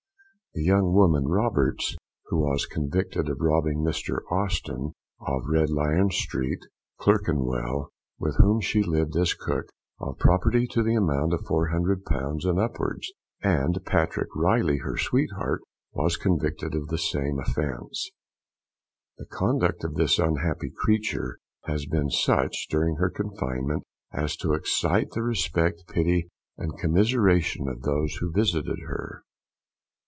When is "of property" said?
10.01-10.67